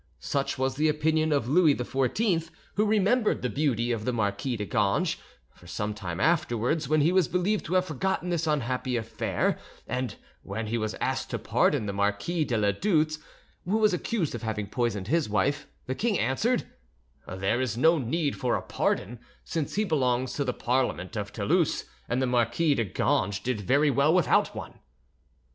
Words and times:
Such 0.17 0.57
was 0.57 0.77
the 0.77 0.89
opinion 0.89 1.31
of 1.31 1.47
Louis 1.47 1.75
XIV., 1.75 2.49
who 2.73 2.87
remembered 2.87 3.43
the 3.43 3.51
beauty 3.51 3.91
of 3.91 4.03
the 4.03 4.11
Marquis 4.11 4.57
de 4.57 4.65
Ganges; 4.65 5.15
for, 5.53 5.67
some 5.67 5.93
time 5.93 6.19
afterwards, 6.19 6.89
when 6.89 7.01
he 7.01 7.11
was 7.11 7.27
believed 7.27 7.65
to 7.65 7.75
have 7.75 7.85
forgotten 7.85 8.29
this 8.31 8.47
unhappy 8.47 8.97
affair, 8.97 9.59
and 9.87 10.15
when 10.41 10.65
he 10.65 10.77
was 10.79 10.95
asked 10.95 11.29
to 11.29 11.37
pardon 11.37 11.85
the 11.85 11.93
Marquis 11.93 12.43
de 12.45 12.57
la 12.57 12.71
Douze, 12.71 13.19
who 13.63 13.77
was 13.77 13.93
accused 13.93 14.33
of 14.33 14.41
having 14.41 14.65
poisoned 14.65 15.07
his 15.07 15.29
wife, 15.29 15.67
the 15.85 15.93
king 15.93 16.17
answered, 16.17 16.63
"There 17.29 17.61
is 17.61 17.77
no 17.77 17.99
need 17.99 18.35
for 18.35 18.55
a 18.55 18.61
pardon, 18.63 19.19
since 19.43 19.75
he 19.75 19.83
belongs 19.83 20.33
to 20.33 20.43
the 20.43 20.51
Parliament 20.51 21.15
of 21.15 21.31
Toulouse, 21.31 21.85
and 22.09 22.19
the 22.23 22.25
Marquis 22.25 22.73
de 22.73 22.85
Ganges 22.85 23.37
did 23.39 23.61
very 23.61 23.91
well 23.91 24.15
without 24.15 24.55
one." 24.55 24.79